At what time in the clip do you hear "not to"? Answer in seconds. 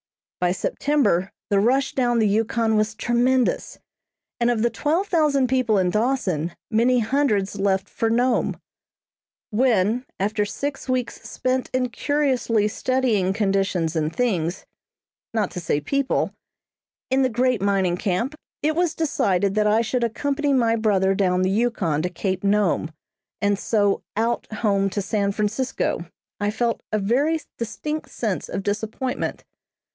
15.35-15.59